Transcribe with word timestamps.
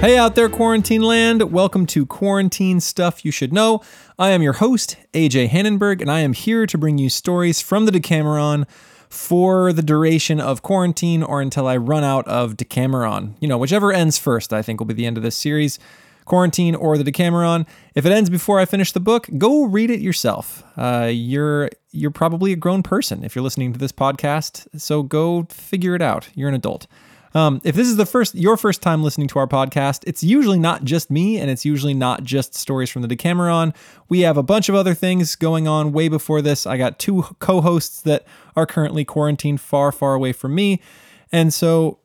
Hey 0.00 0.16
out 0.16 0.34
there, 0.34 0.48
Quarantine 0.48 1.02
Land. 1.02 1.52
Welcome 1.52 1.84
to 1.88 2.06
Quarantine 2.06 2.80
Stuff 2.80 3.22
You 3.22 3.30
Should 3.30 3.52
Know. 3.52 3.82
I 4.18 4.30
am 4.30 4.40
your 4.40 4.54
host, 4.54 4.96
AJ 5.12 5.50
Hannenberg, 5.50 6.00
and 6.00 6.10
I 6.10 6.20
am 6.20 6.32
here 6.32 6.64
to 6.64 6.78
bring 6.78 6.96
you 6.96 7.10
stories 7.10 7.60
from 7.60 7.84
the 7.84 7.92
Decameron 7.92 8.66
for 9.10 9.74
the 9.74 9.82
duration 9.82 10.40
of 10.40 10.62
quarantine 10.62 11.22
or 11.22 11.42
until 11.42 11.66
I 11.66 11.76
run 11.76 12.02
out 12.02 12.26
of 12.26 12.56
Decameron. 12.56 13.36
You 13.40 13.48
know, 13.48 13.58
whichever 13.58 13.92
ends 13.92 14.16
first, 14.16 14.54
I 14.54 14.62
think 14.62 14.80
will 14.80 14.86
be 14.86 14.94
the 14.94 15.04
end 15.04 15.18
of 15.18 15.22
this 15.22 15.36
series. 15.36 15.78
Quarantine 16.24 16.74
or 16.74 16.96
the 16.96 17.04
Decameron. 17.04 17.66
If 17.94 18.06
it 18.06 18.12
ends 18.12 18.30
before 18.30 18.58
I 18.58 18.64
finish 18.64 18.92
the 18.92 19.00
book, 19.00 19.28
go 19.36 19.64
read 19.64 19.90
it 19.90 20.00
yourself. 20.00 20.62
Uh, 20.78 21.10
you're 21.12 21.68
you're 21.90 22.10
probably 22.10 22.52
a 22.52 22.56
grown 22.56 22.82
person 22.82 23.22
if 23.22 23.34
you're 23.34 23.44
listening 23.44 23.74
to 23.74 23.78
this 23.78 23.92
podcast, 23.92 24.66
so 24.80 25.02
go 25.02 25.46
figure 25.50 25.94
it 25.94 26.00
out. 26.00 26.30
You're 26.34 26.48
an 26.48 26.54
adult. 26.54 26.86
Um, 27.34 27.60
if 27.64 27.76
this 27.76 27.86
is 27.86 27.96
the 27.96 28.06
first 28.06 28.34
your 28.34 28.56
first 28.56 28.82
time 28.82 29.02
listening 29.02 29.28
to 29.28 29.38
our 29.38 29.46
podcast, 29.46 30.02
it's 30.06 30.22
usually 30.22 30.58
not 30.58 30.84
just 30.84 31.10
me, 31.10 31.38
and 31.38 31.50
it's 31.50 31.64
usually 31.64 31.94
not 31.94 32.24
just 32.24 32.54
stories 32.54 32.90
from 32.90 33.02
the 33.02 33.08
Decameron. 33.08 33.72
We 34.08 34.20
have 34.20 34.36
a 34.36 34.42
bunch 34.42 34.68
of 34.68 34.74
other 34.74 34.94
things 34.94 35.36
going 35.36 35.68
on 35.68 35.92
way 35.92 36.08
before 36.08 36.42
this. 36.42 36.66
I 36.66 36.76
got 36.76 36.98
two 36.98 37.22
co-hosts 37.38 38.02
that 38.02 38.26
are 38.56 38.66
currently 38.66 39.04
quarantined 39.04 39.60
far, 39.60 39.92
far 39.92 40.14
away 40.14 40.32
from 40.32 40.54
me, 40.54 40.80
and 41.30 41.54
so 41.54 41.98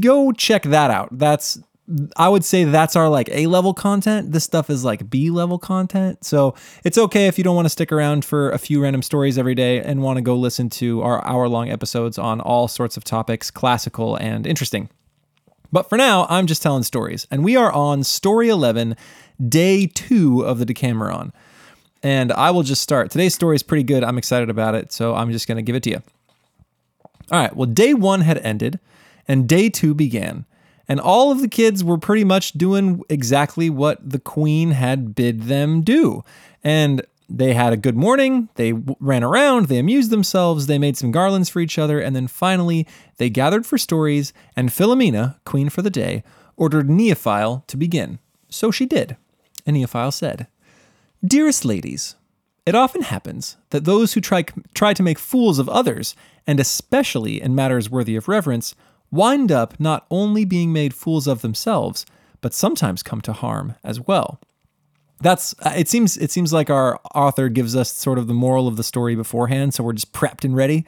go 0.00 0.32
check 0.32 0.64
that 0.64 0.90
out. 0.90 1.08
That's 1.12 1.58
I 2.16 2.28
would 2.28 2.44
say 2.44 2.64
that's 2.64 2.96
our 2.96 3.08
like 3.08 3.28
A 3.30 3.46
level 3.46 3.72
content. 3.72 4.32
This 4.32 4.42
stuff 4.42 4.70
is 4.70 4.84
like 4.84 5.08
B 5.08 5.30
level 5.30 5.58
content. 5.58 6.24
So 6.24 6.54
it's 6.84 6.98
okay 6.98 7.28
if 7.28 7.38
you 7.38 7.44
don't 7.44 7.54
want 7.54 7.66
to 7.66 7.70
stick 7.70 7.92
around 7.92 8.24
for 8.24 8.50
a 8.50 8.58
few 8.58 8.82
random 8.82 9.02
stories 9.02 9.38
every 9.38 9.54
day 9.54 9.80
and 9.80 10.02
want 10.02 10.16
to 10.16 10.22
go 10.22 10.34
listen 10.34 10.68
to 10.70 11.02
our 11.02 11.24
hour 11.24 11.48
long 11.48 11.70
episodes 11.70 12.18
on 12.18 12.40
all 12.40 12.66
sorts 12.66 12.96
of 12.96 13.04
topics, 13.04 13.50
classical 13.50 14.16
and 14.16 14.46
interesting. 14.46 14.88
But 15.70 15.88
for 15.88 15.96
now, 15.96 16.26
I'm 16.28 16.46
just 16.46 16.62
telling 16.62 16.82
stories. 16.82 17.26
And 17.30 17.44
we 17.44 17.56
are 17.56 17.72
on 17.72 18.02
story 18.02 18.48
11, 18.48 18.96
day 19.48 19.86
two 19.86 20.40
of 20.40 20.58
the 20.58 20.64
Decameron. 20.64 21.32
And 22.02 22.32
I 22.32 22.50
will 22.50 22.62
just 22.62 22.82
start. 22.82 23.10
Today's 23.10 23.34
story 23.34 23.56
is 23.56 23.62
pretty 23.62 23.82
good. 23.82 24.04
I'm 24.04 24.18
excited 24.18 24.50
about 24.50 24.74
it. 24.74 24.92
So 24.92 25.14
I'm 25.14 25.30
just 25.30 25.46
going 25.46 25.56
to 25.56 25.62
give 25.62 25.76
it 25.76 25.82
to 25.84 25.90
you. 25.90 26.02
All 27.30 27.40
right. 27.40 27.54
Well, 27.54 27.66
day 27.66 27.94
one 27.94 28.20
had 28.20 28.38
ended 28.38 28.78
and 29.28 29.48
day 29.48 29.68
two 29.68 29.94
began 29.94 30.46
and 30.88 31.00
all 31.00 31.30
of 31.32 31.40
the 31.40 31.48
kids 31.48 31.82
were 31.82 31.98
pretty 31.98 32.24
much 32.24 32.52
doing 32.52 33.02
exactly 33.08 33.70
what 33.70 34.08
the 34.08 34.18
queen 34.18 34.70
had 34.72 35.14
bid 35.14 35.42
them 35.44 35.82
do. 35.82 36.22
And 36.62 37.04
they 37.28 37.54
had 37.54 37.72
a 37.72 37.76
good 37.76 37.96
morning, 37.96 38.48
they 38.54 38.72
ran 39.00 39.24
around, 39.24 39.66
they 39.66 39.78
amused 39.78 40.10
themselves, 40.10 40.66
they 40.66 40.78
made 40.78 40.96
some 40.96 41.10
garlands 41.10 41.48
for 41.48 41.60
each 41.60 41.78
other, 41.78 42.00
and 42.00 42.14
then 42.14 42.28
finally 42.28 42.86
they 43.16 43.28
gathered 43.28 43.66
for 43.66 43.78
stories, 43.78 44.32
and 44.54 44.70
Philomena, 44.70 45.36
queen 45.44 45.68
for 45.68 45.82
the 45.82 45.90
day, 45.90 46.22
ordered 46.56 46.88
Neophile 46.88 47.66
to 47.66 47.76
begin. 47.76 48.20
So 48.48 48.70
she 48.70 48.86
did. 48.86 49.16
And 49.66 49.76
Neophile 49.76 50.12
said, 50.12 50.46
Dearest 51.24 51.64
ladies, 51.64 52.14
it 52.64 52.76
often 52.76 53.02
happens 53.02 53.56
that 53.70 53.84
those 53.84 54.12
who 54.12 54.20
try, 54.20 54.44
try 54.74 54.94
to 54.94 55.02
make 55.02 55.18
fools 55.18 55.58
of 55.58 55.68
others, 55.68 56.14
and 56.46 56.60
especially 56.60 57.42
in 57.42 57.54
matters 57.54 57.90
worthy 57.90 58.14
of 58.14 58.28
reverence, 58.28 58.76
wind 59.16 59.50
up 59.50 59.78
not 59.80 60.06
only 60.10 60.44
being 60.44 60.72
made 60.72 60.94
fools 60.94 61.26
of 61.26 61.42
themselves, 61.42 62.06
but 62.40 62.54
sometimes 62.54 63.02
come 63.02 63.20
to 63.22 63.32
harm 63.32 63.74
as 63.82 64.00
well. 64.00 64.40
That's 65.20 65.54
uh, 65.60 65.72
it 65.76 65.88
seems 65.88 66.16
it 66.16 66.30
seems 66.30 66.52
like 66.52 66.68
our 66.68 67.00
author 67.14 67.48
gives 67.48 67.74
us 67.74 67.90
sort 67.90 68.18
of 68.18 68.26
the 68.26 68.34
moral 68.34 68.68
of 68.68 68.76
the 68.76 68.84
story 68.84 69.14
beforehand, 69.16 69.72
so 69.72 69.82
we're 69.82 69.94
just 69.94 70.12
prepped 70.12 70.44
and 70.44 70.54
ready. 70.54 70.84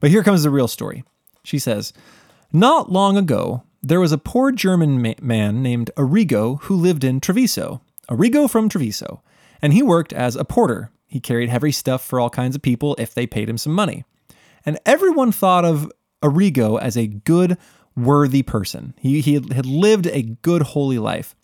But 0.00 0.10
here 0.10 0.22
comes 0.22 0.42
the 0.42 0.50
real 0.50 0.68
story. 0.68 1.04
She 1.42 1.58
says, 1.58 1.92
"Not 2.52 2.92
long 2.92 3.16
ago, 3.16 3.62
there 3.82 4.00
was 4.00 4.12
a 4.12 4.18
poor 4.18 4.52
German 4.52 5.00
ma- 5.00 5.14
man 5.20 5.62
named 5.62 5.90
Arrigo 5.96 6.60
who 6.62 6.76
lived 6.76 7.02
in 7.02 7.18
Treviso. 7.20 7.80
Arrigo 8.10 8.48
from 8.48 8.68
Treviso, 8.68 9.22
and 9.62 9.72
he 9.72 9.82
worked 9.82 10.12
as 10.12 10.36
a 10.36 10.44
porter. 10.44 10.90
He 11.06 11.20
carried 11.20 11.48
heavy 11.48 11.72
stuff 11.72 12.04
for 12.04 12.20
all 12.20 12.30
kinds 12.30 12.54
of 12.54 12.62
people 12.62 12.94
if 12.98 13.14
they 13.14 13.26
paid 13.26 13.48
him 13.48 13.58
some 13.58 13.72
money. 13.72 14.04
And 14.64 14.78
everyone 14.86 15.32
thought 15.32 15.64
of 15.64 15.90
Arrigo 16.22 16.80
as 16.80 16.96
a 16.96 17.06
good, 17.06 17.58
worthy 17.96 18.42
person. 18.42 18.94
He, 18.98 19.20
he 19.20 19.34
had 19.34 19.66
lived 19.66 20.06
a 20.06 20.22
good, 20.22 20.62
holy 20.62 20.98
life. 20.98 21.34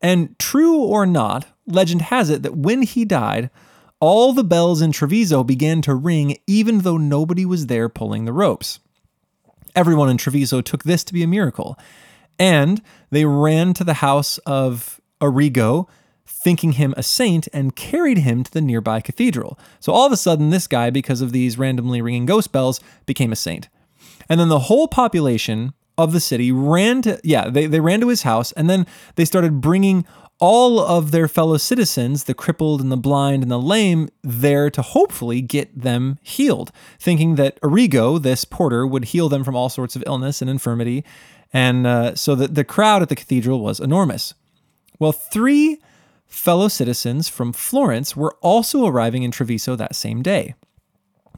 And 0.00 0.38
true 0.38 0.78
or 0.78 1.06
not, 1.06 1.46
legend 1.66 2.02
has 2.02 2.30
it 2.30 2.42
that 2.42 2.56
when 2.56 2.82
he 2.82 3.04
died, 3.04 3.50
all 4.00 4.32
the 4.32 4.42
bells 4.42 4.82
in 4.82 4.90
Treviso 4.90 5.44
began 5.44 5.80
to 5.82 5.94
ring 5.94 6.36
even 6.46 6.78
though 6.80 6.96
nobody 6.96 7.46
was 7.46 7.66
there 7.66 7.88
pulling 7.88 8.24
the 8.24 8.32
ropes. 8.32 8.80
Everyone 9.76 10.10
in 10.10 10.16
Treviso 10.16 10.60
took 10.60 10.82
this 10.82 11.04
to 11.04 11.14
be 11.14 11.22
a 11.22 11.28
miracle, 11.28 11.78
and 12.38 12.82
they 13.10 13.24
ran 13.24 13.74
to 13.74 13.84
the 13.84 13.94
house 13.94 14.38
of 14.38 15.00
Arrigo, 15.20 15.88
thinking 16.26 16.72
him 16.72 16.94
a 16.96 17.02
saint, 17.02 17.48
and 17.52 17.76
carried 17.76 18.18
him 18.18 18.42
to 18.42 18.50
the 18.50 18.60
nearby 18.60 19.00
cathedral. 19.00 19.56
So 19.78 19.92
all 19.92 20.04
of 20.04 20.12
a 20.12 20.16
sudden, 20.16 20.50
this 20.50 20.66
guy, 20.66 20.90
because 20.90 21.20
of 21.20 21.30
these 21.30 21.56
randomly 21.56 22.02
ringing 22.02 22.26
ghost 22.26 22.50
bells, 22.50 22.80
became 23.06 23.32
a 23.32 23.36
saint. 23.36 23.68
And 24.28 24.40
then 24.40 24.48
the 24.48 24.60
whole 24.60 24.88
population 24.88 25.72
of 25.98 26.12
the 26.12 26.20
city 26.20 26.50
ran 26.50 27.02
to, 27.02 27.20
yeah, 27.22 27.48
they, 27.48 27.66
they 27.66 27.80
ran 27.80 28.00
to 28.00 28.08
his 28.08 28.22
house 28.22 28.52
and 28.52 28.68
then 28.68 28.86
they 29.16 29.24
started 29.24 29.60
bringing 29.60 30.06
all 30.42 30.80
of 30.80 31.12
their 31.12 31.28
fellow 31.28 31.56
citizens, 31.56 32.24
the 32.24 32.34
crippled 32.34 32.80
and 32.80 32.90
the 32.90 32.96
blind 32.96 33.44
and 33.44 33.52
the 33.52 33.60
lame, 33.60 34.08
there 34.22 34.70
to 34.70 34.82
hopefully 34.82 35.40
get 35.40 35.82
them 35.82 36.18
healed, 36.20 36.72
thinking 36.98 37.36
that 37.36 37.60
Arrigo, 37.60 38.20
this 38.20 38.44
porter, 38.44 38.84
would 38.84 39.04
heal 39.06 39.28
them 39.28 39.44
from 39.44 39.54
all 39.54 39.68
sorts 39.68 39.94
of 39.94 40.02
illness 40.04 40.42
and 40.42 40.50
infirmity. 40.50 41.04
And 41.52 41.86
uh, 41.86 42.16
so 42.16 42.34
that 42.34 42.56
the 42.56 42.64
crowd 42.64 43.02
at 43.02 43.08
the 43.08 43.14
cathedral 43.14 43.60
was 43.60 43.78
enormous. 43.78 44.34
Well, 44.98 45.12
three 45.12 45.78
fellow 46.26 46.66
citizens 46.66 47.28
from 47.28 47.52
Florence 47.52 48.16
were 48.16 48.36
also 48.40 48.86
arriving 48.86 49.22
in 49.22 49.30
Treviso 49.30 49.76
that 49.76 49.94
same 49.94 50.22
day. 50.22 50.54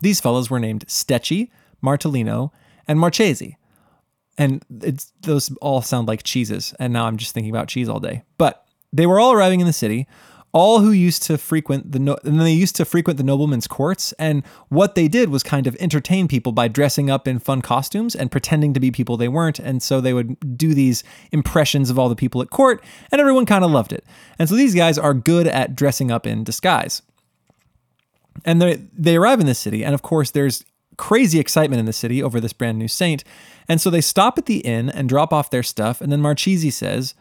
These 0.01 0.21
fellows 0.21 0.49
were 0.49 0.61
named 0.61 0.87
Stecchi, 0.87 1.51
Martellino, 1.83 2.53
and 2.87 2.99
Marchesi. 2.99 3.57
And 4.37 4.65
it's 4.83 5.13
those 5.21 5.55
all 5.61 5.81
sound 5.81 6.09
like 6.09 6.23
cheeses. 6.23 6.75
And 6.81 6.93
now 6.93 7.07
I'm 7.07 7.17
just 7.17 7.33
thinking 7.33 7.55
about 7.55 7.69
cheese 7.69 7.89
all 7.89 8.01
day. 8.01 8.23
But 8.37 8.67
they 8.93 9.07
were 9.07 9.21
all 9.21 9.33
arriving 9.33 9.61
in 9.61 9.67
the 9.67 9.73
city, 9.73 10.07
all 10.53 10.79
who 10.79 10.93
used 10.93 11.25
to 11.25 11.37
frequent 11.37 11.91
the 11.91 11.99
no- 11.99 12.19
and 12.23 12.41
they 12.41 12.53
used 12.53 12.77
to 12.77 12.85
frequent 12.85 13.17
the 13.17 13.25
noblemen's 13.25 13.67
courts. 13.67 14.13
And 14.21 14.45
what 14.69 14.95
they 14.95 15.09
did 15.09 15.29
was 15.29 15.43
kind 15.43 15.67
of 15.67 15.77
entertain 15.81 16.29
people 16.29 16.53
by 16.53 16.69
dressing 16.69 17.11
up 17.11 17.27
in 17.27 17.41
fun 17.41 17.61
costumes 17.61 18.15
and 18.15 18.31
pretending 18.31 18.73
to 18.75 18.81
be 18.81 18.93
people 18.93 19.17
they 19.17 19.29
weren't. 19.29 19.59
And 19.59 19.83
so 19.83 20.01
they 20.01 20.15
would 20.15 20.37
do 20.57 20.73
these 20.73 21.03
impressions 21.33 21.91
of 21.91 21.99
all 21.99 22.09
the 22.09 22.17
people 22.17 22.41
at 22.41 22.51
court, 22.51 22.83
and 23.11 23.21
everyone 23.21 23.47
kind 23.47 23.65
of 23.65 23.73
loved 23.73 23.93
it. 23.93 24.05
And 24.39 24.49
so 24.49 24.55
these 24.55 24.75
guys 24.75 24.97
are 24.97 25.13
good 25.13 25.49
at 25.49 25.75
dressing 25.75 26.13
up 26.13 26.25
in 26.25 26.45
disguise. 26.45 27.03
And 28.45 28.63
they 28.63 28.77
they 28.97 29.17
arrive 29.17 29.41
in 29.41 29.47
the 29.47 29.55
city, 29.55 29.85
and 29.85 29.95
of 29.95 30.03
course, 30.03 30.31
there's 30.31 30.65
crazy 30.97 31.39
excitement 31.39 31.81
in 31.81 31.87
the 31.87 31.93
city 31.93 32.23
over 32.23 32.41
this 32.41 32.53
brand 32.53 32.79
new 32.79 32.89
saint. 32.89 33.25
And 33.69 33.81
so 33.81 33.91
they 33.91 34.01
stop 34.01 34.39
at 34.39 34.47
the 34.47 34.59
inn 34.59 34.91
and 34.91 35.09
drop 35.09 35.33
off 35.33 35.51
their 35.51 35.63
stuff. 35.63 36.01
And 36.01 36.13
then 36.13 36.21
Marchesi 36.21 36.73
says, 36.73 37.15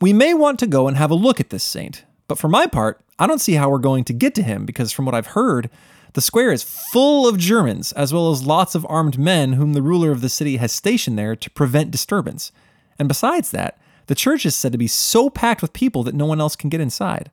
We 0.00 0.12
may 0.12 0.34
want 0.34 0.58
to 0.60 0.66
go 0.66 0.88
and 0.88 0.96
have 0.96 1.10
a 1.10 1.16
look 1.16 1.40
at 1.40 1.50
this 1.50 1.64
saint. 1.64 2.04
But 2.26 2.38
for 2.38 2.48
my 2.48 2.66
part, 2.66 3.00
I 3.18 3.26
don't 3.26 3.40
see 3.40 3.54
how 3.54 3.70
we're 3.70 3.78
going 3.78 4.04
to 4.04 4.12
get 4.12 4.34
to 4.36 4.42
him 4.42 4.66
because 4.66 4.92
from 4.92 5.06
what 5.06 5.14
I've 5.14 5.28
heard, 5.28 5.70
the 6.14 6.20
square 6.20 6.52
is 6.52 6.62
full 6.62 7.28
of 7.28 7.38
Germans, 7.38 7.92
as 7.92 8.12
well 8.12 8.30
as 8.30 8.46
lots 8.46 8.74
of 8.74 8.86
armed 8.88 9.18
men 9.18 9.54
whom 9.54 9.72
the 9.72 9.82
ruler 9.82 10.10
of 10.10 10.20
the 10.20 10.28
city 10.28 10.56
has 10.56 10.72
stationed 10.72 11.18
there 11.18 11.36
to 11.36 11.50
prevent 11.50 11.90
disturbance. 11.90 12.52
And 12.98 13.08
besides 13.08 13.50
that, 13.50 13.78
the 14.06 14.14
church 14.14 14.46
is 14.46 14.56
said 14.56 14.72
to 14.72 14.78
be 14.78 14.86
so 14.86 15.28
packed 15.28 15.62
with 15.62 15.72
people 15.72 16.02
that 16.04 16.14
no 16.14 16.26
one 16.26 16.40
else 16.40 16.56
can 16.56 16.70
get 16.70 16.80
inside. 16.80 17.30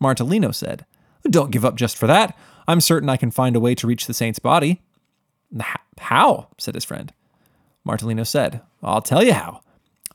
Martellino 0.00 0.54
said, 0.54 0.86
Don't 1.28 1.50
give 1.50 1.64
up 1.64 1.74
just 1.74 1.96
for 1.96 2.06
that. 2.06 2.36
I'm 2.68 2.80
certain 2.80 3.08
I 3.08 3.16
can 3.16 3.30
find 3.30 3.56
a 3.56 3.60
way 3.60 3.74
to 3.74 3.86
reach 3.86 4.06
the 4.06 4.14
saint's 4.14 4.38
body. 4.38 4.80
How? 5.98 6.48
said 6.58 6.74
his 6.74 6.84
friend. 6.84 7.12
Martellino 7.86 8.26
said, 8.26 8.60
I'll 8.82 9.02
tell 9.02 9.22
you 9.22 9.32
how. 9.32 9.62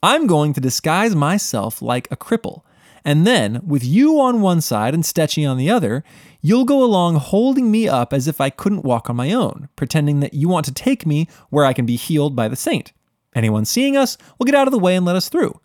I'm 0.01 0.27
going 0.27 0.53
to 0.53 0.61
disguise 0.61 1.15
myself 1.15 1.81
like 1.81 2.07
a 2.11 2.17
cripple, 2.17 2.61
and 3.05 3.27
then, 3.27 3.61
with 3.65 3.83
you 3.83 4.19
on 4.19 4.41
one 4.41 4.61
side 4.61 4.93
and 4.93 5.03
Stecchi 5.03 5.49
on 5.49 5.57
the 5.57 5.69
other, 5.69 6.03
you'll 6.41 6.65
go 6.65 6.83
along 6.83 7.15
holding 7.15 7.69
me 7.69 7.87
up 7.87 8.13
as 8.13 8.27
if 8.27 8.39
I 8.39 8.49
couldn't 8.49 8.85
walk 8.85 9.09
on 9.09 9.15
my 9.15 9.33
own, 9.33 9.67
pretending 9.75 10.21
that 10.21 10.33
you 10.33 10.47
want 10.47 10.65
to 10.67 10.73
take 10.73 11.05
me 11.05 11.27
where 11.49 11.65
I 11.65 11.73
can 11.73 11.85
be 11.85 11.97
healed 11.97 12.35
by 12.35 12.47
the 12.47 12.55
saint. 12.55 12.93
Anyone 13.35 13.65
seeing 13.65 13.97
us 13.97 14.17
will 14.37 14.45
get 14.45 14.55
out 14.55 14.67
of 14.67 14.71
the 14.71 14.79
way 14.79 14.95
and 14.95 15.05
let 15.05 15.15
us 15.15 15.27
through. 15.27 15.59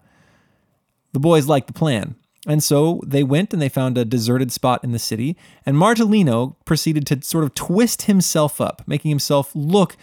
The 1.12 1.20
boys 1.20 1.46
liked 1.46 1.68
the 1.68 1.72
plan, 1.72 2.16
and 2.48 2.64
so 2.64 3.02
they 3.06 3.22
went 3.22 3.52
and 3.52 3.60
they 3.60 3.68
found 3.68 3.98
a 3.98 4.06
deserted 4.06 4.50
spot 4.50 4.82
in 4.82 4.92
the 4.92 4.98
city, 4.98 5.36
and 5.66 5.76
Martellino 5.76 6.56
proceeded 6.64 7.06
to 7.06 7.22
sort 7.22 7.44
of 7.44 7.54
twist 7.54 8.02
himself 8.02 8.58
up, 8.58 8.82
making 8.86 9.10
himself 9.10 9.52
look 9.54 9.96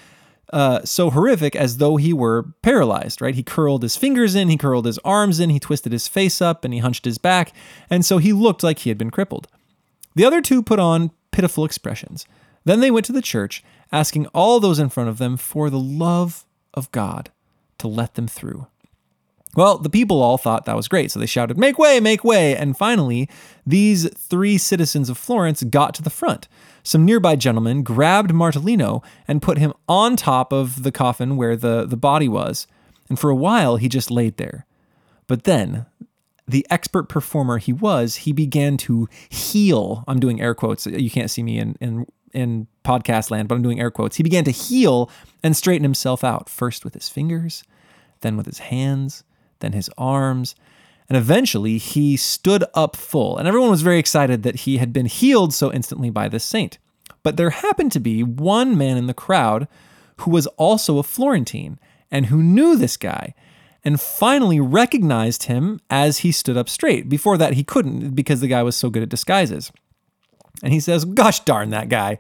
uh, 0.54 0.82
so 0.86 1.10
horrific 1.10 1.56
as 1.56 1.78
though 1.78 1.98
he 1.98 2.14
were 2.14 2.54
paralyzed, 2.62 3.20
right? 3.20 3.34
He 3.34 3.42
curled 3.42 3.82
his 3.82 3.98
fingers 3.98 4.36
in, 4.36 4.50
he 4.50 4.58
curled 4.58 4.86
his 4.86 5.00
arms 5.00 5.40
in, 5.40 5.50
he 5.50 5.60
twisted 5.60 5.92
his 5.92 6.08
face 6.08 6.40
up, 6.40 6.64
and 6.64 6.72
he 6.72 6.80
hunched 6.80 7.04
his 7.04 7.18
back, 7.18 7.52
and 7.90 8.06
so 8.06 8.20
he 8.20 8.32
looked 8.32 8.64
like 8.64 8.80
he 8.80 8.92
had 8.92 8.98
been 8.98 9.10
crippled. 9.10 9.48
The 10.14 10.24
other 10.24 10.42
two 10.42 10.62
put 10.62 10.80
on 10.80 11.12
pitiful 11.32 11.66
expressions. 11.66 12.28
Then 12.64 12.80
they 12.80 12.92
went 12.92 13.08
to 13.08 13.12
the 13.12 13.24
church, 13.24 13.64
asking 13.92 14.28
all 14.28 14.60
those 14.60 14.78
in 14.78 14.90
front 14.90 15.10
of 15.10 15.18
them 15.18 15.36
for 15.36 15.72
the 15.72 15.80
love 15.80 16.46
of 16.76 16.92
God 16.92 17.32
to 17.80 17.88
let 17.88 18.14
them 18.14 18.28
through. 18.28 18.68
Well, 19.56 19.78
the 19.78 19.90
people 19.90 20.22
all 20.22 20.38
thought 20.38 20.66
that 20.66 20.76
was 20.76 20.90
great, 20.90 21.12
so 21.12 21.20
they 21.20 21.26
shouted, 21.26 21.58
Make 21.58 21.80
way, 21.80 22.02
make 22.02 22.26
way! 22.26 22.56
And 22.58 22.78
finally, 22.78 23.30
these 23.66 24.10
three 24.14 24.58
citizens 24.58 25.10
of 25.10 25.18
Florence 25.18 25.64
got 25.64 25.94
to 25.96 26.02
the 26.02 26.10
front. 26.10 26.50
Some 26.84 27.06
nearby 27.06 27.38
gentlemen 27.38 27.82
grabbed 27.82 28.32
Martellino 28.32 29.02
and 29.28 29.42
put 29.42 29.58
him 29.58 29.74
on 29.88 30.18
top 30.18 30.52
of 30.52 30.84
the 30.84 30.92
coffin 30.92 31.38
where 31.38 31.56
the, 31.56 31.86
the 31.86 31.98
body 31.98 32.28
was, 32.28 32.68
and 33.08 33.18
for 33.18 33.30
a 33.30 33.36
while 33.36 33.78
he 33.78 33.88
just 33.88 34.12
laid 34.12 34.36
there. 34.36 34.66
But 35.26 35.46
then, 35.46 35.86
the 36.48 36.68
expert 36.70 37.08
performer 37.08 37.58
he 37.58 37.72
was, 37.72 38.18
he 38.18 38.34
began 38.34 38.76
to 38.78 39.08
heal. 39.30 40.04
I'm 40.06 40.20
doing 40.20 40.42
air 40.42 40.54
quotes. 40.54 40.86
You 40.86 41.10
can't 41.10 41.32
see 41.32 41.44
me 41.44 41.60
in, 41.60 41.78
in, 41.80 42.06
in 42.34 42.68
podcast 42.84 43.32
land, 43.32 43.48
but 43.48 43.56
I'm 43.56 43.64
doing 43.64 43.80
air 43.80 43.90
quotes. 43.90 44.18
He 44.18 44.24
began 44.24 44.44
to 44.44 44.52
heal 44.52 45.10
and 45.42 45.56
straighten 45.56 45.84
himself 45.84 46.26
out, 46.26 46.50
first 46.50 46.84
with 46.84 46.94
his 46.94 47.08
fingers, 47.08 47.64
then 48.20 48.36
with 48.36 48.46
his 48.48 48.60
hands 48.60 49.24
then 49.60 49.74
his 49.74 49.90
arms, 49.98 50.56
and 51.08 51.18
eventually 51.18 51.78
he 51.78 52.18
stood 52.18 52.64
up 52.74 52.96
full. 52.96 53.38
And 53.38 53.48
everyone 53.48 53.70
was 53.70 53.82
very 53.82 54.00
excited 54.00 54.44
that 54.44 54.62
he 54.62 54.78
had 54.78 54.92
been 54.92 55.06
healed 55.06 55.54
so 55.54 55.72
instantly 55.72 56.10
by 56.10 56.28
this 56.28 56.44
saint. 56.44 56.78
But 57.24 57.38
there 57.38 57.52
happened 57.52 57.92
to 57.94 58.00
be 58.00 58.24
one 58.24 58.78
man 58.78 58.98
in 58.98 59.08
the 59.08 59.14
crowd 59.14 59.68
who 60.18 60.32
was 60.32 60.48
also 60.58 60.98
a 60.98 61.04
Florentine 61.04 61.80
and 62.12 62.28
who 62.28 62.42
knew 62.42 62.76
this 62.76 62.98
guy 62.98 63.34
and 63.84 64.02
finally 64.02 64.60
recognized 64.60 65.44
him 65.44 65.80
as 65.90 66.20
he 66.20 66.32
stood 66.32 66.58
up 66.58 66.68
straight. 66.68 67.08
Before 67.08 67.38
that, 67.38 67.54
he 67.54 67.64
couldn't 67.64 68.16
because 68.16 68.42
the 68.42 68.48
guy 68.48 68.64
was 68.64 68.76
so 68.76 68.90
good 68.90 69.04
at 69.04 69.10
disguises. 69.10 69.72
And 70.64 70.74
he 70.74 70.80
says, 70.80 71.06
Gosh 71.06 71.42
darn 71.42 71.70
that 71.70 71.90
guy. 71.90 72.18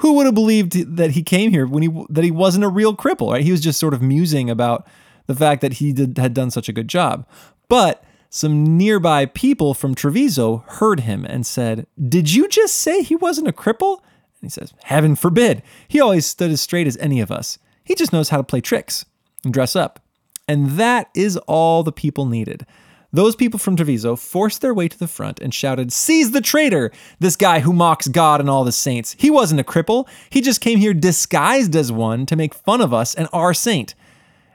Who 0.00 0.12
would 0.14 0.26
have 0.26 0.34
believed 0.34 0.96
that 0.96 1.12
he 1.12 1.22
came 1.22 1.50
here 1.50 1.66
when 1.66 1.82
he 1.82 2.04
that 2.10 2.22
he 2.22 2.30
wasn't 2.30 2.64
a 2.64 2.68
real 2.68 2.94
cripple, 2.94 3.32
right? 3.32 3.42
He 3.42 3.50
was 3.50 3.62
just 3.62 3.80
sort 3.80 3.94
of 3.94 4.02
musing 4.02 4.50
about 4.50 4.86
the 5.26 5.34
fact 5.34 5.60
that 5.60 5.74
he 5.74 5.92
did, 5.92 6.18
had 6.18 6.34
done 6.34 6.50
such 6.50 6.68
a 6.68 6.72
good 6.72 6.88
job. 6.88 7.26
But 7.68 8.04
some 8.30 8.76
nearby 8.76 9.26
people 9.26 9.74
from 9.74 9.94
Treviso 9.94 10.64
heard 10.66 11.00
him 11.00 11.24
and 11.24 11.46
said, 11.46 11.86
Did 12.08 12.32
you 12.32 12.48
just 12.48 12.74
say 12.74 13.02
he 13.02 13.16
wasn't 13.16 13.48
a 13.48 13.52
cripple? 13.52 13.98
And 13.98 14.42
he 14.42 14.48
says, 14.50 14.74
Heaven 14.84 15.16
forbid. 15.16 15.62
He 15.88 16.00
always 16.00 16.26
stood 16.26 16.50
as 16.50 16.60
straight 16.60 16.86
as 16.86 16.96
any 16.98 17.20
of 17.20 17.30
us. 17.30 17.58
He 17.84 17.94
just 17.94 18.12
knows 18.12 18.28
how 18.28 18.36
to 18.36 18.42
play 18.42 18.60
tricks 18.60 19.04
and 19.44 19.54
dress 19.54 19.76
up. 19.76 20.00
And 20.48 20.72
that 20.72 21.08
is 21.14 21.36
all 21.46 21.82
the 21.82 21.92
people 21.92 22.26
needed. 22.26 22.66
Those 23.12 23.36
people 23.36 23.58
from 23.58 23.76
Treviso 23.76 24.16
forced 24.16 24.60
their 24.60 24.74
way 24.74 24.88
to 24.88 24.98
the 24.98 25.06
front 25.06 25.40
and 25.40 25.54
shouted, 25.54 25.92
Seize 25.92 26.32
the 26.32 26.40
traitor! 26.40 26.90
This 27.18 27.36
guy 27.36 27.60
who 27.60 27.72
mocks 27.72 28.08
God 28.08 28.40
and 28.40 28.50
all 28.50 28.64
the 28.64 28.72
saints. 28.72 29.16
He 29.18 29.30
wasn't 29.30 29.60
a 29.60 29.64
cripple. 29.64 30.06
He 30.28 30.40
just 30.40 30.60
came 30.60 30.78
here 30.78 30.92
disguised 30.92 31.74
as 31.74 31.90
one 31.90 32.26
to 32.26 32.36
make 32.36 32.52
fun 32.52 32.80
of 32.80 32.92
us 32.92 33.14
and 33.14 33.28
our 33.32 33.54
saint. 33.54 33.94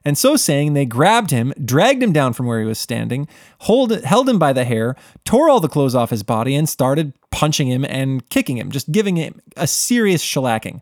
And 0.04 0.18
so 0.18 0.36
saying, 0.36 0.74
they 0.74 0.86
grabbed 0.86 1.32
him, 1.32 1.54
dragged 1.64 2.02
him 2.02 2.12
down 2.12 2.34
from 2.34 2.48
where 2.48 2.60
he 2.60 2.66
was 2.66 2.80
standing, 2.80 3.28
hold, 3.60 3.92
held 4.04 4.28
him 4.28 4.40
by 4.40 4.52
the 4.52 4.64
hair, 4.64 4.96
tore 5.26 5.50
all 5.50 5.60
the 5.60 5.68
clothes 5.68 5.96
off 5.96 6.10
his 6.10 6.24
body, 6.24 6.56
and 6.56 6.68
started 6.68 7.14
punching 7.30 7.68
him 7.68 7.86
and 7.86 8.28
kicking 8.30 8.58
him, 8.58 8.72
just 8.72 8.92
giving 8.92 9.16
him 9.16 9.40
a 9.56 9.68
serious 9.68 10.24
shellacking. 10.24 10.82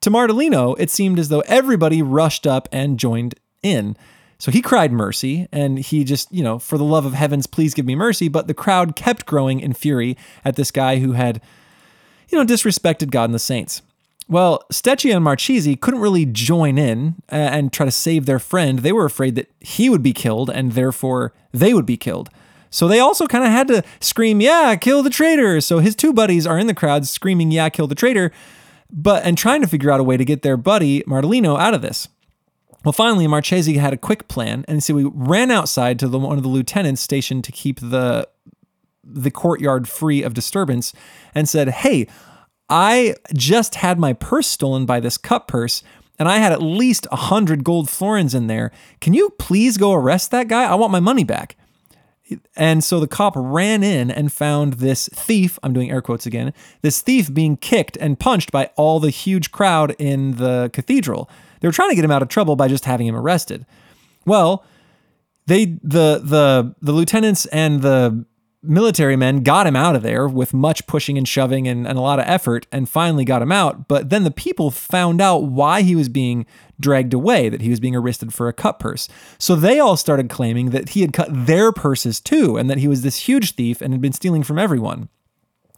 To 0.00 0.10
Martellino, 0.10 0.74
it 0.78 0.90
seemed 0.90 1.20
as 1.20 1.28
though 1.28 1.44
everybody 1.46 2.02
rushed 2.02 2.46
up 2.46 2.68
and 2.72 2.98
joined 2.98 3.36
in. 3.62 3.96
So 4.38 4.50
he 4.50 4.60
cried 4.60 4.90
mercy, 4.90 5.46
and 5.52 5.78
he 5.78 6.02
just, 6.02 6.32
you 6.32 6.42
know, 6.42 6.58
for 6.58 6.76
the 6.76 6.84
love 6.84 7.06
of 7.06 7.14
heavens, 7.14 7.46
please 7.46 7.74
give 7.74 7.86
me 7.86 7.94
mercy. 7.94 8.26
But 8.26 8.48
the 8.48 8.54
crowd 8.54 8.96
kept 8.96 9.24
growing 9.24 9.60
in 9.60 9.72
fury 9.72 10.16
at 10.44 10.56
this 10.56 10.72
guy 10.72 10.98
who 10.98 11.12
had, 11.12 11.40
you 12.28 12.36
know, 12.36 12.44
disrespected 12.44 13.12
God 13.12 13.26
and 13.26 13.34
the 13.34 13.38
saints. 13.38 13.82
Well, 14.28 14.64
Stecchi 14.72 15.14
and 15.14 15.24
Marchesi 15.24 15.78
couldn't 15.78 16.00
really 16.00 16.24
join 16.24 16.78
in 16.78 17.16
uh, 17.30 17.34
and 17.34 17.72
try 17.72 17.84
to 17.84 17.92
save 17.92 18.26
their 18.26 18.38
friend. 18.38 18.78
They 18.78 18.92
were 18.92 19.04
afraid 19.04 19.34
that 19.34 19.50
he 19.60 19.90
would 19.90 20.02
be 20.02 20.12
killed 20.12 20.48
and 20.48 20.72
therefore 20.72 21.34
they 21.52 21.74
would 21.74 21.86
be 21.86 21.96
killed. 21.96 22.30
So 22.70 22.88
they 22.88 23.00
also 23.00 23.26
kind 23.26 23.44
of 23.44 23.50
had 23.50 23.68
to 23.68 23.82
scream, 24.00 24.40
"Yeah, 24.40 24.74
kill 24.76 25.02
the 25.02 25.10
traitor!" 25.10 25.60
So 25.60 25.80
his 25.80 25.94
two 25.94 26.12
buddies 26.12 26.46
are 26.46 26.58
in 26.58 26.66
the 26.66 26.74
crowd 26.74 27.06
screaming, 27.06 27.50
"Yeah, 27.50 27.68
kill 27.68 27.86
the 27.86 27.94
traitor!" 27.94 28.32
but 28.90 29.24
and 29.24 29.36
trying 29.36 29.60
to 29.60 29.66
figure 29.66 29.90
out 29.90 30.00
a 30.00 30.04
way 30.04 30.16
to 30.16 30.24
get 30.24 30.42
their 30.42 30.56
buddy 30.56 31.02
Martellino 31.02 31.58
out 31.58 31.74
of 31.74 31.82
this. 31.82 32.08
Well, 32.84 32.92
finally, 32.92 33.26
Marchesi 33.26 33.78
had 33.78 33.92
a 33.92 33.98
quick 33.98 34.26
plan, 34.26 34.64
and 34.66 34.82
so 34.82 34.94
we 34.94 35.04
ran 35.04 35.50
outside 35.50 35.98
to 36.00 36.08
the, 36.08 36.18
one 36.18 36.36
of 36.36 36.42
the 36.42 36.48
lieutenants 36.48 37.02
stationed 37.02 37.44
to 37.44 37.52
keep 37.52 37.78
the 37.80 38.26
the 39.04 39.30
courtyard 39.30 39.88
free 39.88 40.22
of 40.22 40.32
disturbance, 40.32 40.94
and 41.34 41.48
said, 41.48 41.68
"Hey." 41.68 42.06
I 42.72 43.16
just 43.34 43.74
had 43.74 43.98
my 43.98 44.14
purse 44.14 44.46
stolen 44.46 44.86
by 44.86 44.98
this 44.98 45.18
cut 45.18 45.46
purse 45.46 45.82
and 46.18 46.26
I 46.26 46.38
had 46.38 46.52
at 46.52 46.62
least 46.62 47.06
a 47.12 47.16
hundred 47.16 47.64
gold 47.64 47.90
florins 47.90 48.34
in 48.34 48.46
there. 48.46 48.72
Can 49.00 49.12
you 49.12 49.30
please 49.38 49.76
go 49.76 49.92
arrest 49.92 50.30
that 50.30 50.48
guy? 50.48 50.64
I 50.64 50.74
want 50.76 50.90
my 50.90 51.00
money 51.00 51.22
back. 51.22 51.56
And 52.56 52.82
so 52.82 52.98
the 52.98 53.06
cop 53.06 53.34
ran 53.36 53.82
in 53.82 54.10
and 54.10 54.32
found 54.32 54.74
this 54.74 55.10
thief, 55.12 55.58
I'm 55.62 55.74
doing 55.74 55.90
air 55.90 56.00
quotes 56.00 56.24
again, 56.24 56.54
this 56.80 57.02
thief 57.02 57.34
being 57.34 57.58
kicked 57.58 57.98
and 57.98 58.18
punched 58.18 58.50
by 58.50 58.70
all 58.76 59.00
the 59.00 59.10
huge 59.10 59.50
crowd 59.52 59.94
in 59.98 60.36
the 60.36 60.70
cathedral. 60.72 61.28
They 61.60 61.68
were 61.68 61.72
trying 61.72 61.90
to 61.90 61.94
get 61.94 62.06
him 62.06 62.10
out 62.10 62.22
of 62.22 62.28
trouble 62.28 62.56
by 62.56 62.68
just 62.68 62.86
having 62.86 63.06
him 63.06 63.16
arrested. 63.16 63.66
Well, 64.24 64.64
they 65.46 65.66
the 65.82 66.22
the 66.24 66.74
the 66.80 66.92
lieutenants 66.92 67.44
and 67.46 67.82
the 67.82 68.24
military 68.62 69.16
men 69.16 69.42
got 69.42 69.66
him 69.66 69.74
out 69.74 69.96
of 69.96 70.02
there 70.02 70.28
with 70.28 70.54
much 70.54 70.86
pushing 70.86 71.18
and 71.18 71.26
shoving 71.26 71.66
and, 71.66 71.86
and, 71.86 71.98
a 71.98 72.02
lot 72.02 72.20
of 72.20 72.24
effort 72.28 72.66
and 72.70 72.88
finally 72.88 73.24
got 73.24 73.42
him 73.42 73.50
out. 73.50 73.88
But 73.88 74.10
then 74.10 74.22
the 74.22 74.30
people 74.30 74.70
found 74.70 75.20
out 75.20 75.44
why 75.44 75.82
he 75.82 75.96
was 75.96 76.08
being 76.08 76.46
dragged 76.78 77.12
away, 77.12 77.48
that 77.48 77.60
he 77.60 77.70
was 77.70 77.80
being 77.80 77.96
arrested 77.96 78.32
for 78.32 78.48
a 78.48 78.52
cut 78.52 78.78
purse. 78.78 79.08
So 79.38 79.56
they 79.56 79.80
all 79.80 79.96
started 79.96 80.30
claiming 80.30 80.70
that 80.70 80.90
he 80.90 81.00
had 81.00 81.12
cut 81.12 81.28
their 81.30 81.72
purses 81.72 82.20
too 82.20 82.56
and 82.56 82.70
that 82.70 82.78
he 82.78 82.88
was 82.88 83.02
this 83.02 83.28
huge 83.28 83.54
thief 83.54 83.80
and 83.80 83.92
had 83.92 84.00
been 84.00 84.12
stealing 84.12 84.44
from 84.44 84.58
everyone. 84.58 85.08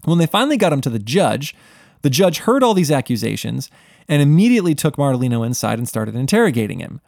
When 0.05 0.19
they 0.19 0.27
finally 0.27 0.59
got 0.59 0.73
him 0.73 0.83
to 0.83 0.91
the 0.91 0.99
judge, 0.99 1.55
the 2.03 2.11
judge 2.11 2.39
heard 2.41 2.63
all 2.63 2.75
these 2.75 2.91
accusations 2.91 3.71
and 4.09 4.21
immediately 4.21 4.75
took 4.75 4.97
Martellino 4.97 5.45
inside 5.47 5.79
and 5.79 5.89
started 5.89 6.15
interrogating 6.15 6.81
him. 6.81 7.01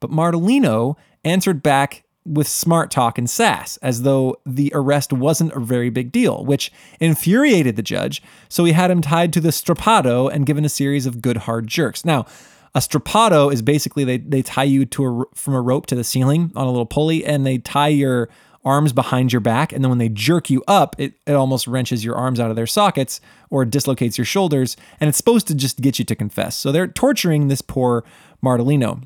But 0.00 0.10
Martellino 0.10 0.96
answered 1.24 1.62
back 1.62 2.04
with 2.28 2.46
smart 2.46 2.90
talk 2.90 3.18
and 3.18 3.28
sass, 3.28 3.76
as 3.78 4.02
though 4.02 4.36
the 4.44 4.70
arrest 4.74 5.12
wasn't 5.12 5.52
a 5.52 5.60
very 5.60 5.90
big 5.90 6.12
deal, 6.12 6.44
which 6.44 6.70
infuriated 7.00 7.76
the 7.76 7.82
judge. 7.82 8.22
So 8.48 8.64
he 8.64 8.72
had 8.72 8.90
him 8.90 9.00
tied 9.00 9.32
to 9.34 9.40
the 9.40 9.48
strappado 9.48 10.30
and 10.32 10.46
given 10.46 10.64
a 10.64 10.68
series 10.68 11.06
of 11.06 11.22
good 11.22 11.38
hard 11.38 11.66
jerks. 11.66 12.04
Now, 12.04 12.26
a 12.74 12.80
strappado 12.80 13.52
is 13.52 13.62
basically 13.62 14.04
they, 14.04 14.18
they 14.18 14.42
tie 14.42 14.64
you 14.64 14.84
to 14.86 15.04
a, 15.04 15.24
from 15.34 15.54
a 15.54 15.60
rope 15.60 15.86
to 15.86 15.94
the 15.94 16.04
ceiling 16.04 16.52
on 16.54 16.66
a 16.66 16.70
little 16.70 16.86
pulley 16.86 17.24
and 17.24 17.46
they 17.46 17.58
tie 17.58 17.88
your 17.88 18.28
arms 18.64 18.92
behind 18.92 19.32
your 19.32 19.40
back. 19.40 19.72
And 19.72 19.82
then 19.82 19.88
when 19.88 19.98
they 19.98 20.10
jerk 20.10 20.50
you 20.50 20.62
up, 20.68 20.94
it, 20.98 21.14
it 21.26 21.32
almost 21.32 21.66
wrenches 21.66 22.04
your 22.04 22.16
arms 22.16 22.38
out 22.38 22.50
of 22.50 22.56
their 22.56 22.66
sockets 22.66 23.20
or 23.50 23.64
dislocates 23.64 24.18
your 24.18 24.24
shoulders. 24.24 24.76
And 25.00 25.08
it's 25.08 25.16
supposed 25.16 25.46
to 25.48 25.54
just 25.54 25.80
get 25.80 25.98
you 25.98 26.04
to 26.04 26.14
confess. 26.14 26.56
So 26.56 26.70
they're 26.70 26.86
torturing 26.86 27.48
this 27.48 27.62
poor 27.62 28.04
Martellino. 28.44 29.04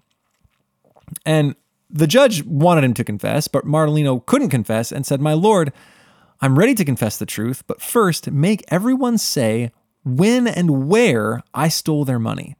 And 1.24 1.54
the 1.92 2.06
judge 2.06 2.42
wanted 2.44 2.84
him 2.84 2.94
to 2.94 3.04
confess, 3.04 3.48
but 3.48 3.66
Martellino 3.66 4.24
couldn't 4.24 4.48
confess 4.48 4.90
and 4.90 5.06
said, 5.06 5.20
My 5.20 5.34
lord, 5.34 5.72
I'm 6.40 6.58
ready 6.58 6.74
to 6.74 6.84
confess 6.84 7.18
the 7.18 7.26
truth, 7.26 7.62
but 7.66 7.82
first 7.82 8.30
make 8.30 8.64
everyone 8.68 9.18
say 9.18 9.70
when 10.04 10.48
and 10.48 10.88
where 10.88 11.42
I 11.54 11.68
stole 11.68 12.04
their 12.04 12.18
money. 12.18 12.56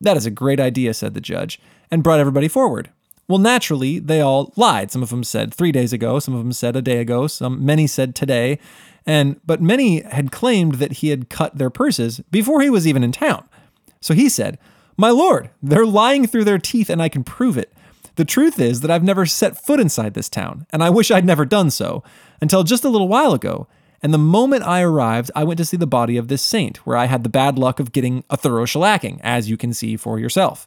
That 0.00 0.16
is 0.16 0.26
a 0.26 0.30
great 0.30 0.60
idea, 0.60 0.94
said 0.94 1.14
the 1.14 1.20
judge, 1.20 1.60
and 1.90 2.02
brought 2.02 2.20
everybody 2.20 2.48
forward. 2.48 2.90
Well, 3.28 3.38
naturally, 3.38 3.98
they 3.98 4.20
all 4.20 4.52
lied. 4.56 4.90
Some 4.90 5.02
of 5.02 5.10
them 5.10 5.24
said 5.24 5.54
three 5.54 5.72
days 5.72 5.92
ago, 5.92 6.18
some 6.18 6.34
of 6.34 6.40
them 6.40 6.52
said 6.52 6.76
a 6.76 6.82
day 6.82 6.98
ago, 6.98 7.26
some 7.26 7.64
many 7.64 7.86
said 7.86 8.14
today, 8.14 8.58
and 9.06 9.40
but 9.44 9.60
many 9.60 10.02
had 10.02 10.32
claimed 10.32 10.76
that 10.76 10.94
he 10.94 11.08
had 11.08 11.28
cut 11.28 11.56
their 11.56 11.70
purses 11.70 12.20
before 12.30 12.62
he 12.62 12.70
was 12.70 12.86
even 12.86 13.02
in 13.02 13.12
town. 13.12 13.48
So 14.00 14.14
he 14.14 14.28
said, 14.28 14.58
My 14.96 15.10
lord, 15.10 15.50
they're 15.62 15.86
lying 15.86 16.26
through 16.26 16.44
their 16.44 16.58
teeth, 16.58 16.90
and 16.90 17.02
I 17.02 17.08
can 17.08 17.24
prove 17.24 17.56
it. 17.56 17.72
The 18.16 18.24
truth 18.24 18.60
is 18.60 18.80
that 18.80 18.90
I've 18.90 19.02
never 19.02 19.24
set 19.24 19.62
foot 19.62 19.80
inside 19.80 20.14
this 20.14 20.28
town, 20.28 20.66
and 20.70 20.82
I 20.82 20.90
wish 20.90 21.10
I'd 21.10 21.24
never 21.24 21.44
done 21.44 21.70
so, 21.70 22.02
until 22.40 22.62
just 22.62 22.84
a 22.84 22.88
little 22.88 23.08
while 23.08 23.32
ago. 23.32 23.68
And 24.02 24.12
the 24.12 24.18
moment 24.18 24.64
I 24.64 24.82
arrived, 24.82 25.30
I 25.34 25.44
went 25.44 25.58
to 25.58 25.64
see 25.64 25.76
the 25.76 25.86
body 25.86 26.16
of 26.16 26.28
this 26.28 26.42
saint, 26.42 26.78
where 26.78 26.96
I 26.96 27.06
had 27.06 27.22
the 27.22 27.28
bad 27.30 27.58
luck 27.58 27.80
of 27.80 27.92
getting 27.92 28.24
a 28.28 28.36
thorough 28.36 28.66
shellacking, 28.66 29.20
as 29.22 29.48
you 29.48 29.56
can 29.56 29.72
see 29.72 29.96
for 29.96 30.18
yourself. 30.18 30.66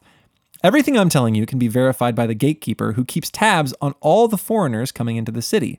Everything 0.62 0.98
I'm 0.98 1.10
telling 1.10 1.34
you 1.34 1.46
can 1.46 1.58
be 1.58 1.68
verified 1.68 2.14
by 2.14 2.26
the 2.26 2.34
gatekeeper 2.34 2.92
who 2.92 3.04
keeps 3.04 3.30
tabs 3.30 3.74
on 3.80 3.94
all 4.00 4.26
the 4.26 4.38
foreigners 4.38 4.90
coming 4.90 5.16
into 5.16 5.30
the 5.30 5.42
city. 5.42 5.78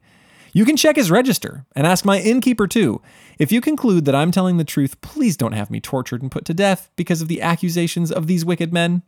You 0.54 0.66
can 0.66 0.78
check 0.78 0.96
his 0.96 1.12
register 1.12 1.66
and 1.76 1.86
ask 1.86 2.06
my 2.06 2.20
innkeeper 2.20 2.68
too. 2.68 3.02
If 3.38 3.52
you 3.52 3.60
conclude 3.60 4.06
that 4.06 4.16
I'm 4.16 4.32
telling 4.32 4.58
the 4.58 4.64
truth, 4.64 5.02
please 5.02 5.36
don't 5.36 5.52
have 5.52 5.70
me 5.70 5.80
tortured 5.80 6.22
and 6.22 6.32
put 6.32 6.46
to 6.46 6.54
death 6.54 6.90
because 6.96 7.22
of 7.22 7.28
the 7.28 7.42
accusations 7.42 8.12
of 8.12 8.28
these 8.28 8.46
wicked 8.46 8.72
men. 8.72 9.04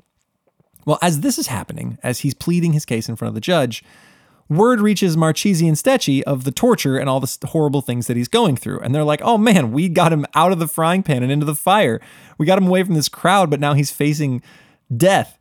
Well, 0.89 0.97
as 1.03 1.19
this 1.19 1.37
is 1.37 1.45
happening, 1.45 1.99
as 2.01 2.21
he's 2.21 2.33
pleading 2.33 2.73
his 2.73 2.83
case 2.83 3.07
in 3.07 3.15
front 3.15 3.29
of 3.29 3.35
the 3.35 3.41
judge, 3.41 3.83
word 4.49 4.81
reaches 4.81 5.15
Marchesi 5.15 5.67
and 5.67 5.77
Stecchi 5.77 6.23
of 6.23 6.45
the 6.45 6.51
torture 6.51 6.97
and 6.97 7.07
all 7.07 7.19
the 7.19 7.37
horrible 7.49 7.81
things 7.81 8.07
that 8.07 8.17
he's 8.17 8.27
going 8.27 8.55
through. 8.55 8.79
And 8.79 8.95
they're 8.95 9.03
like, 9.03 9.21
oh 9.21 9.37
man, 9.37 9.71
we 9.71 9.87
got 9.87 10.11
him 10.11 10.25
out 10.33 10.51
of 10.51 10.57
the 10.57 10.67
frying 10.67 11.03
pan 11.03 11.21
and 11.21 11.31
into 11.31 11.45
the 11.45 11.53
fire. 11.53 12.01
We 12.39 12.47
got 12.47 12.57
him 12.57 12.65
away 12.65 12.81
from 12.81 12.95
this 12.95 13.07
crowd, 13.07 13.51
but 13.51 13.59
now 13.59 13.75
he's 13.75 13.91
facing 13.91 14.41
death. 14.97 15.37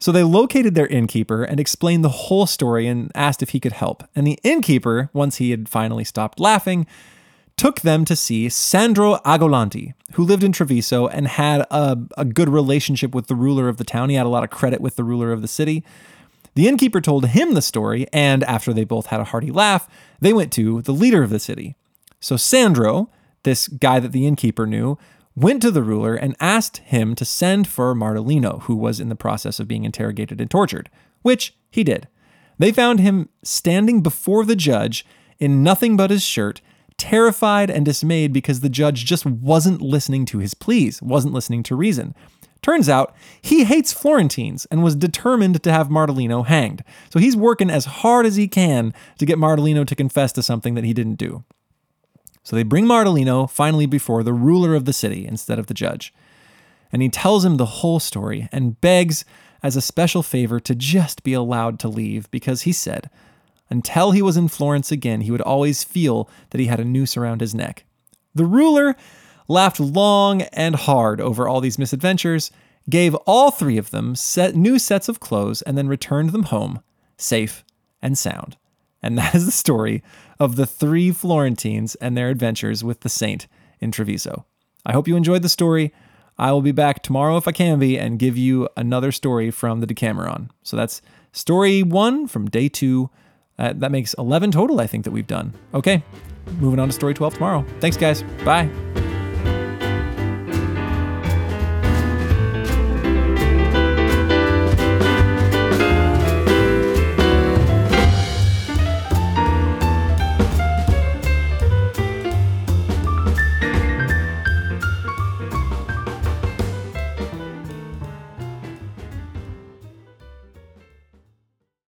So 0.00 0.10
they 0.10 0.24
located 0.24 0.74
their 0.74 0.88
innkeeper 0.88 1.44
and 1.44 1.60
explained 1.60 2.02
the 2.02 2.08
whole 2.08 2.46
story 2.46 2.88
and 2.88 3.12
asked 3.14 3.44
if 3.44 3.50
he 3.50 3.60
could 3.60 3.74
help. 3.74 4.02
And 4.16 4.26
the 4.26 4.40
innkeeper, 4.42 5.08
once 5.12 5.36
he 5.36 5.52
had 5.52 5.68
finally 5.68 6.02
stopped 6.02 6.40
laughing, 6.40 6.84
took 7.60 7.82
them 7.82 8.06
to 8.06 8.16
see 8.16 8.48
Sandro 8.48 9.16
Agolanti, 9.16 9.92
who 10.14 10.24
lived 10.24 10.42
in 10.42 10.50
Treviso 10.50 11.08
and 11.08 11.28
had 11.28 11.60
a, 11.70 11.98
a 12.16 12.24
good 12.24 12.48
relationship 12.48 13.14
with 13.14 13.26
the 13.26 13.34
ruler 13.34 13.68
of 13.68 13.76
the 13.76 13.84
town. 13.84 14.08
He 14.08 14.14
had 14.14 14.24
a 14.24 14.30
lot 14.30 14.44
of 14.44 14.48
credit 14.48 14.80
with 14.80 14.96
the 14.96 15.04
ruler 15.04 15.30
of 15.30 15.42
the 15.42 15.46
city. 15.46 15.84
The 16.54 16.66
innkeeper 16.66 17.02
told 17.02 17.26
him 17.26 17.52
the 17.52 17.60
story, 17.60 18.06
and 18.14 18.42
after 18.44 18.72
they 18.72 18.84
both 18.84 19.06
had 19.08 19.20
a 19.20 19.24
hearty 19.24 19.50
laugh, 19.50 19.90
they 20.20 20.32
went 20.32 20.52
to 20.52 20.80
the 20.80 20.94
leader 20.94 21.22
of 21.22 21.28
the 21.28 21.38
city. 21.38 21.76
So 22.18 22.38
Sandro, 22.38 23.10
this 23.42 23.68
guy 23.68 24.00
that 24.00 24.12
the 24.12 24.26
innkeeper 24.26 24.66
knew, 24.66 24.96
went 25.36 25.60
to 25.60 25.70
the 25.70 25.82
ruler 25.82 26.14
and 26.14 26.34
asked 26.40 26.78
him 26.78 27.14
to 27.16 27.26
send 27.26 27.68
for 27.68 27.94
Martellino, 27.94 28.62
who 28.62 28.74
was 28.74 29.00
in 29.00 29.10
the 29.10 29.14
process 29.14 29.60
of 29.60 29.68
being 29.68 29.84
interrogated 29.84 30.40
and 30.40 30.50
tortured, 30.50 30.88
which 31.20 31.54
he 31.70 31.84
did. 31.84 32.08
They 32.58 32.72
found 32.72 33.00
him 33.00 33.28
standing 33.42 34.00
before 34.00 34.46
the 34.46 34.56
judge 34.56 35.04
in 35.38 35.62
nothing 35.62 35.98
but 35.98 36.08
his 36.08 36.22
shirt, 36.22 36.62
terrified 37.00 37.70
and 37.70 37.84
dismayed 37.84 38.30
because 38.30 38.60
the 38.60 38.68
judge 38.68 39.06
just 39.06 39.24
wasn't 39.24 39.80
listening 39.80 40.26
to 40.26 40.38
his 40.38 40.52
pleas, 40.52 41.00
wasn't 41.00 41.32
listening 41.32 41.62
to 41.62 41.74
reason. 41.74 42.14
Turns 42.60 42.90
out 42.90 43.14
he 43.40 43.64
hates 43.64 43.90
Florentines 43.90 44.66
and 44.66 44.84
was 44.84 44.94
determined 44.94 45.62
to 45.62 45.72
have 45.72 45.88
Martellino 45.88 46.44
hanged. 46.44 46.84
So 47.08 47.18
he's 47.18 47.34
working 47.34 47.70
as 47.70 47.86
hard 47.86 48.26
as 48.26 48.36
he 48.36 48.48
can 48.48 48.92
to 49.16 49.24
get 49.24 49.38
Martellino 49.38 49.86
to 49.86 49.94
confess 49.94 50.30
to 50.32 50.42
something 50.42 50.74
that 50.74 50.84
he 50.84 50.92
didn't 50.92 51.14
do. 51.14 51.42
So 52.42 52.54
they 52.54 52.62
bring 52.62 52.84
Martellino 52.84 53.48
finally 53.48 53.86
before 53.86 54.22
the 54.22 54.34
ruler 54.34 54.74
of 54.74 54.84
the 54.84 54.92
city 54.92 55.26
instead 55.26 55.58
of 55.58 55.68
the 55.68 55.74
judge. 55.74 56.12
And 56.92 57.00
he 57.00 57.08
tells 57.08 57.46
him 57.46 57.56
the 57.56 57.64
whole 57.66 57.98
story 57.98 58.48
and 58.52 58.78
begs, 58.82 59.24
as 59.62 59.74
a 59.74 59.80
special 59.80 60.22
favor, 60.22 60.60
to 60.60 60.74
just 60.74 61.22
be 61.22 61.32
allowed 61.32 61.78
to 61.80 61.88
leave 61.88 62.30
because 62.30 62.62
he 62.62 62.72
said, 62.72 63.08
until 63.70 64.10
he 64.10 64.22
was 64.22 64.36
in 64.36 64.48
Florence 64.48 64.90
again, 64.90 65.22
he 65.22 65.30
would 65.30 65.40
always 65.40 65.84
feel 65.84 66.28
that 66.50 66.60
he 66.60 66.66
had 66.66 66.80
a 66.80 66.84
noose 66.84 67.16
around 67.16 67.40
his 67.40 67.54
neck. 67.54 67.84
The 68.34 68.44
ruler 68.44 68.96
laughed 69.48 69.80
long 69.80 70.42
and 70.42 70.74
hard 70.74 71.20
over 71.20 71.48
all 71.48 71.60
these 71.60 71.78
misadventures, 71.78 72.50
gave 72.88 73.14
all 73.26 73.50
three 73.50 73.78
of 73.78 73.90
them 73.90 74.14
set 74.14 74.54
new 74.54 74.78
sets 74.78 75.08
of 75.08 75.20
clothes, 75.20 75.62
and 75.62 75.78
then 75.78 75.88
returned 75.88 76.30
them 76.30 76.44
home, 76.44 76.80
safe 77.16 77.64
and 78.02 78.18
sound. 78.18 78.56
And 79.02 79.16
that 79.18 79.34
is 79.34 79.46
the 79.46 79.52
story 79.52 80.02
of 80.38 80.56
the 80.56 80.66
three 80.66 81.10
Florentines 81.10 81.94
and 81.96 82.16
their 82.16 82.28
adventures 82.28 82.84
with 82.84 83.00
the 83.00 83.08
saint 83.08 83.46
in 83.80 83.90
Treviso. 83.90 84.46
I 84.84 84.92
hope 84.92 85.08
you 85.08 85.16
enjoyed 85.16 85.42
the 85.42 85.48
story. 85.48 85.92
I 86.38 86.52
will 86.52 86.62
be 86.62 86.72
back 86.72 87.02
tomorrow 87.02 87.36
if 87.36 87.46
I 87.46 87.52
can 87.52 87.78
be 87.78 87.98
and 87.98 88.18
give 88.18 88.36
you 88.36 88.68
another 88.76 89.12
story 89.12 89.50
from 89.50 89.80
the 89.80 89.86
Decameron. 89.86 90.50
So 90.62 90.76
that's 90.76 91.02
story 91.32 91.82
one 91.82 92.26
from 92.26 92.48
day 92.48 92.68
two. 92.68 93.10
Uh, 93.60 93.74
that 93.76 93.92
makes 93.92 94.14
11 94.14 94.50
total, 94.52 94.80
I 94.80 94.86
think, 94.86 95.04
that 95.04 95.10
we've 95.10 95.26
done. 95.26 95.52
Okay, 95.74 96.02
moving 96.58 96.80
on 96.80 96.88
to 96.88 96.92
story 96.92 97.14
12 97.14 97.34
tomorrow. 97.34 97.64
Thanks, 97.78 97.96
guys. 97.96 98.22
Bye. 98.44 98.70